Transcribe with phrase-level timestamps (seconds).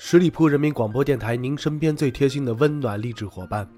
[0.00, 3.68] 十里铺人民广播电台，您身边最贴心的温暖励志伙伴。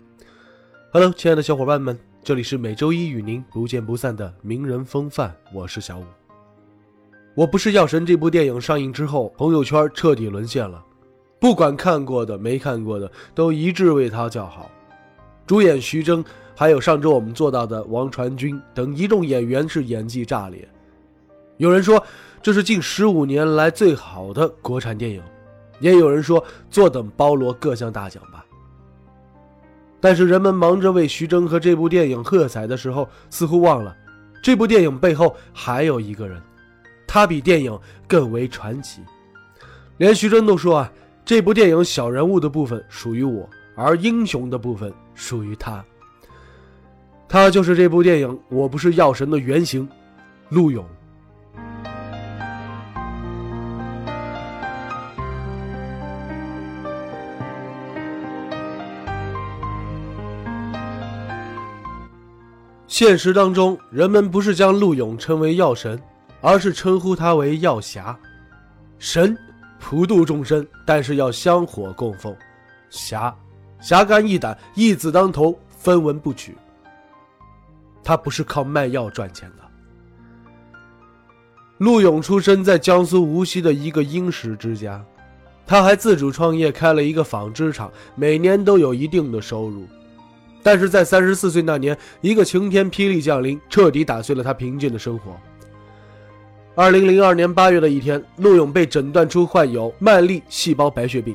[0.92, 6.04] Hello，亲爱的小伙伴们，这里是每周一与您不见不散的名人风范，我是小五。
[7.34, 10.84] 我不是药神这部电影上映之后，朋友圈彻底沦陷了，
[11.40, 14.70] 不管看过的没看过的，都一致为他叫好。
[15.46, 16.22] 主演徐峥，
[16.54, 20.68] 还有上周我们做到的王传君等一众演员是演技炸裂。
[21.56, 22.04] 有人说。
[22.42, 25.22] 这是近十五年来最好的国产电影，
[25.80, 28.44] 也有人说坐等包罗各项大奖吧。
[30.00, 33.94] 但是人们忙着为徐峥和这部电影喝彩的时候，似乎忘了，
[34.42, 36.40] 这部电影背后还有一个人，
[37.06, 39.02] 他比电影更为传奇。
[39.98, 40.92] 连徐峥都说啊，
[41.24, 45.84] 这部电影小人物的部分属于我，而英雄的部分属于他。
[47.28, 49.86] 他就是这部电影《我不是药神》的原型，
[50.48, 50.84] 陆勇。
[63.00, 65.98] 现实当中，人们不是将陆勇称为药神，
[66.42, 68.14] 而是称呼他为药侠。
[68.98, 69.34] 神
[69.78, 72.30] 普度众生，但是要香火供奉；
[72.90, 73.34] 侠
[73.80, 76.54] 侠肝义胆，义字当头，分文不取。
[78.04, 79.64] 他不是靠卖药赚钱的。
[81.78, 85.02] 陆勇出生在江苏无锡的一个殷实之家，
[85.66, 89.88] 他还自主创业开了一个纺织厂，每年都有一定的收入。
[90.62, 95.36] 但是在三十四岁那年，一个晴天霹雳降临，彻底打碎了他平静的生活。
[96.74, 101.34] 二零零二年八月的一天，陆勇被诊断出患有慢粒细胞白血病。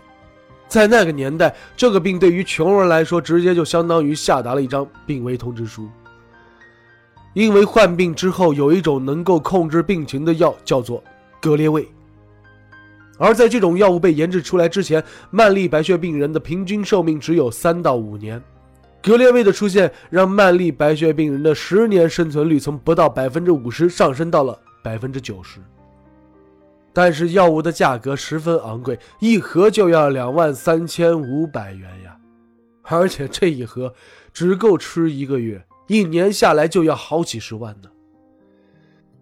[0.68, 5.88] 在那个年代，这个病对于穷人来说，直接就相当于下达了一张病危通知书。
[7.34, 11.04] 因为患病之后有一种能够控制病情的药，叫做
[11.42, 11.88] 格列卫。
[13.18, 18.42] 而在这种药物被研制出来之前，曼粒白血病人的平均寿命只有三到五年。
[19.06, 25.60] 格列卫的出现，让曼粒白血病人的十年生存率从不到百分之五十上升到了百分之九十。
[26.92, 32.18] 但是药物的价格十分昂贵，一盒就要两万三千五百元呀！
[32.82, 33.94] 而且这一盒
[34.34, 37.90] 只够吃一个月，一年下来就要好几十万呢。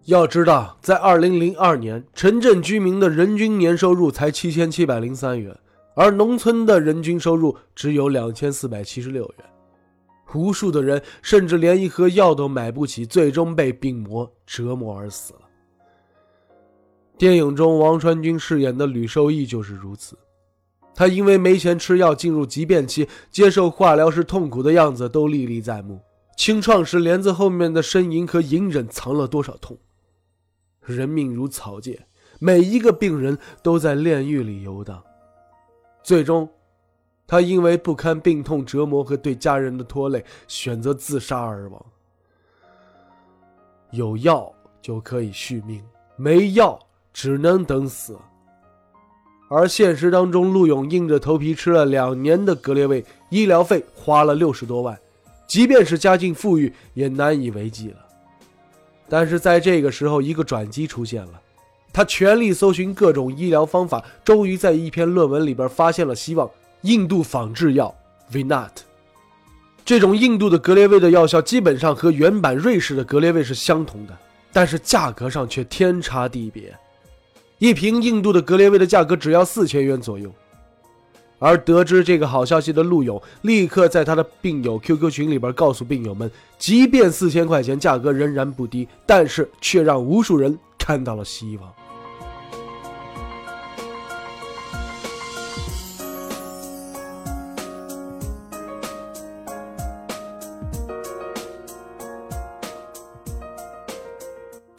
[0.06, 5.54] 要知道，在二零零二年，城镇居民的人均年收入才七千七百零三元，
[5.94, 9.44] 而农村的人均收入只有两千四百七十六元。
[10.34, 15.40] 无数的人甚至连一盒药都买不起，最终被病魔折磨而死了。
[17.16, 20.18] 电影中王传君饰演的吕受益就是如此，
[20.94, 26.00] 他因为没钱吃药进入急变期，接受化疗时痛苦的样子都历历在目。
[26.36, 29.78] 清创时帘子后面的呻吟和隐忍藏了多少痛？
[30.84, 32.06] 人命如草芥，
[32.40, 35.00] 每一个病人都在炼狱里游荡，
[36.02, 36.48] 最终。
[37.26, 41.86] 他因为不堪病痛折磨和对家人的拖累，选择自杀而亡。
[43.90, 44.52] 有药
[44.82, 45.82] 就可以续命，
[46.16, 46.78] 没药
[47.12, 48.16] 只能等死。
[49.48, 54.98] 而现实当中，陆勇硬着头皮吃了两年的格列卫，医疗费花了六十多万，
[55.46, 57.98] 即便是家境富裕，也难以为继了。
[59.08, 61.40] 但是在这个时候，一个转机出现了，
[61.92, 66.50] 他全力搜寻各种医疗方法，终于在一篇论文里边发现了希望。
[66.84, 67.94] 印度仿制药
[68.30, 68.68] Vinat，
[69.86, 74.14] 这种印度的格列卫的药效基本上和原版瑞士的格列卫是相同的，
[74.52, 76.76] 但是价格上却天差地别。
[77.56, 80.30] 一瓶印度的格列卫的价格只要四千元左右。
[81.38, 91.72] 而得知这个好消息的陆勇，立刻在他的病友 QQ 群里边告诉病友们，即便四千块钱价格仍然不低，但是却让无数人看到了希望。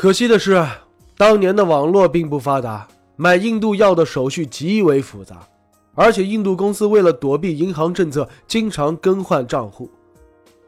[0.06, 0.64] 可惜的是，
[1.18, 5.40] 当年的网络并不发达，买印度药的手续极为复杂，
[5.96, 9.90] 而且印度公司为了躲避银行政策，经常更换账户。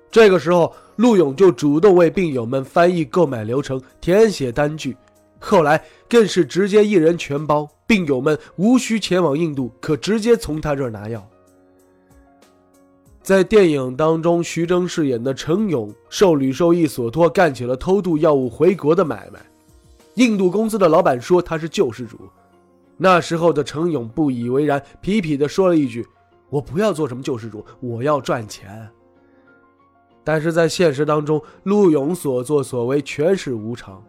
[0.10, 4.98] 这个时候，陆勇就主动为病友们翻译购买流程、填写单据，
[5.38, 11.24] 后来更是直接一人全包，病友们无需前往印度，可直接从他这儿拿药。
[13.28, 19.46] 在电影当中，徐峥饰演的程勇受吕受益所托，干起了偷渡药物回国的买卖。
[20.14, 22.18] 印度公司的老板说他是救世主，
[22.96, 26.08] 那时候的程勇不以为然，痞痞地说了一句
[26.50, 28.88] ：“我不要做什么救世主，我要赚钱。”
[30.24, 34.02] 但是在现实当中，陆勇所作所为全是无常。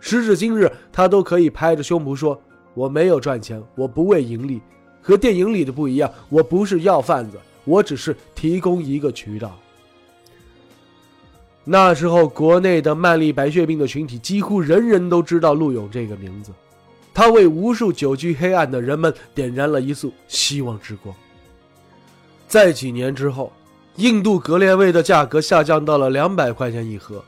[0.00, 2.40] 时至今日，他都可以拍着胸脯说
[2.72, 4.62] ：“我没有赚钱，我不为盈利。
[5.02, 9.58] 和电影里的不一样，我不是要贩子，我只是提供一个渠道。”
[11.64, 16.52] 那时候，国内的曼丽白血病的群体几乎人人都知道陆勇这个名字，
[17.14, 21.14] 他为无数久居黑暗的人们点燃了一束希望之光。
[22.48, 23.52] 在几年之后。
[23.96, 27.22] 印度格列卫的价格下降到了两百块钱一盒，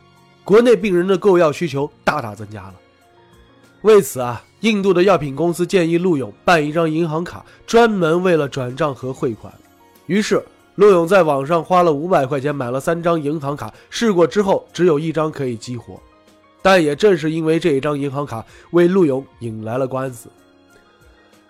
[0.44, 2.74] 国内病人的购药需求大大增加了。
[3.82, 9.52] 为此啊，印度的药品公司建议陆勇办一张银行卡，专门为了转账和汇款。
[10.06, 16.00] 于是，陆勇在网上花了五百块钱买了三张银行卡，试过之后只有一张可以激活。
[16.62, 20.28] 但也正是因为这一张银行卡，为陆勇引来了官司。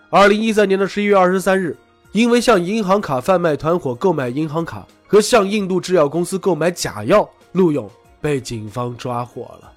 [0.09, 1.75] 二零一三年的十一月二十三日，
[2.11, 4.85] 因为向银行卡贩卖团伙购买银行卡。
[5.07, 7.87] 和向印度制药公司购买假药，陆勇
[8.19, 9.71] 被警方抓获了。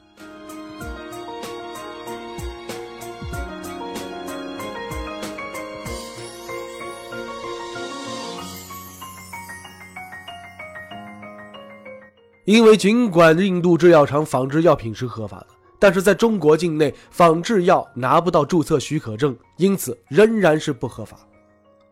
[12.48, 15.48] 因为尽管印度制药厂仿制药品是合法的，
[15.78, 21.18] 但是在中国境内仿制药拿不到注册许可证，因此仍然是不合法。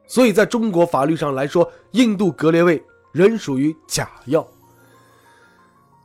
[0.06, 2.82] 所以在中国法律上来说，印度格列卫。
[3.12, 4.46] 仍属于假药。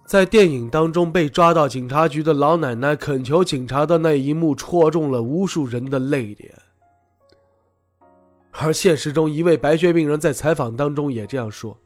[0.05, 6.53] 在电影当中被抓到警察局的老奶奶恳求警察的那一幕，戳中了无数人的泪点。
[8.51, 11.77] 而现实中，一位白血病人在采访当中也这样说：“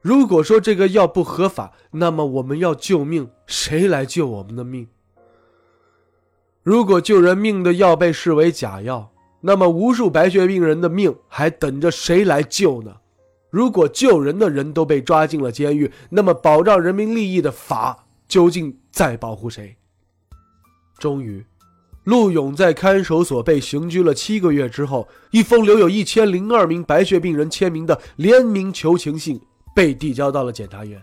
[0.00, 4.86] 如果说这个药不合法，那么我们要救命，谁来救我们的命？
[6.62, 12.96] 如果救人命的药被视为假药，那么无数白血病人的命还等着谁来救呢？”
[13.48, 19.76] 如果救人的人都被抓进了监狱，那么保障人民利益的法究竟在保护谁？
[20.98, 21.46] 终于，
[22.04, 29.40] 陆勇在看守所被刑拘了七个月之后，一封留有一千零二名白血病人签名的联名求情信
[29.76, 31.00] 被递交到了检察院。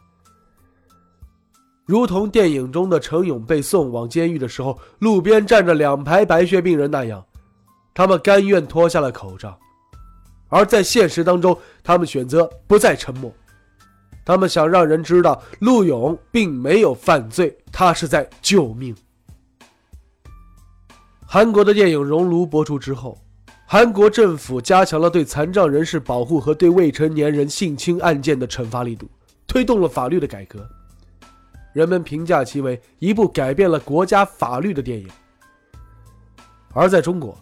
[1.85, 7.23] 如同电影中的程勇被送往监狱的时候，路边站着两排白血病人那样，
[7.93, 9.55] 他们甘愿脱下了口罩。
[10.49, 13.31] 而在现实当中，他们选择不再沉默，
[14.25, 18.95] 他们想让人知道陆勇并没有犯罪，他是在救命。
[21.27, 23.17] 韩国的电影《熔炉》播出之后，
[23.73, 29.09] 韩国政府加强了对残障人士保护和对未成年人性侵案件的惩罚力度，
[29.47, 30.63] 推动了法律的改革，
[31.73, 35.09] 人们评价其为一部改变了国家法律的电影。
[36.71, 37.35] 而在中国。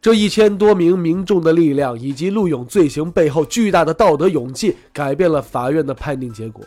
[0.00, 6.64] 这一千多名民众的力量，以及陆勇罪行背后巨大的道德勇气，改变了法院的判定结果。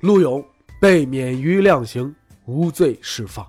[0.00, 0.44] 陆勇
[0.78, 3.46] 被免于量刑，无罪释放。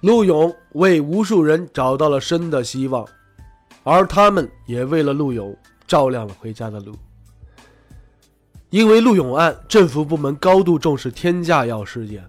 [0.00, 3.06] 陆勇为无数人找到了生的希望。
[3.84, 6.94] 而他们也为了陆勇照亮了回家的路。
[8.70, 12.22] 因为陆勇案，政府部门高度重视天价药事件。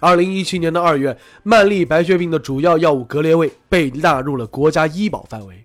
[0.00, 5.64] 二零一七年的二月，曼丽白血病的主要药物格列卫被纳入了国家医保范围。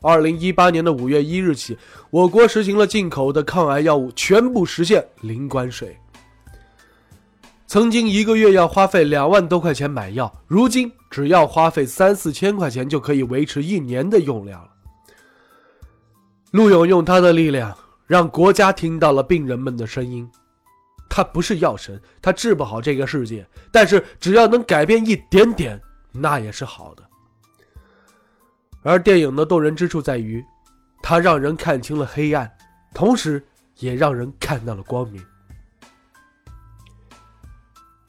[0.00, 1.76] 二零一八年的五月一日起，
[2.10, 5.98] 我国实行了进口的抗癌药物全部实现零关税。
[7.68, 14.70] 曾经一个月要花费两万多块钱买药，如今只要花费三四千块钱就可以维持一年的用量了。
[16.52, 20.26] 陆勇用他的力量让国家听到了病人们的声音。
[21.10, 25.78] 他不是药神，他治不好这个世界，但是只要能改变一点点，
[26.10, 27.02] 那也是好的。
[28.82, 30.42] 而电影的动人之处在于，
[31.02, 32.50] 它让人看清了黑暗，
[32.94, 33.46] 同时
[33.76, 35.22] 也让人看到了光明。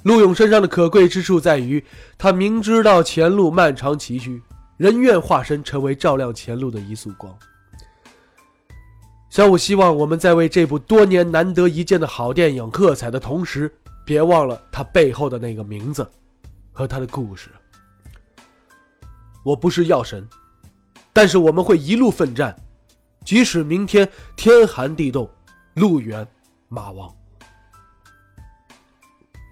[0.04, 1.84] 陆勇身上的可贵之处在于，
[2.18, 4.42] 他明知道前路漫长崎岖，
[4.78, 7.38] 仍愿化身成为照亮前路的一束光。
[9.30, 13.72] 小五希望我们在为这部多年难得一见的好电影喝彩的同时，
[14.06, 16.10] 别忘了他背后的那个名字
[16.72, 17.50] 和他的故事。
[19.44, 20.28] 我不是药神，
[21.14, 22.56] 但是我们会一路奋战，
[23.24, 25.30] 即使明天天寒地冻，
[25.76, 26.28] 路远
[26.70, 27.14] 马亡。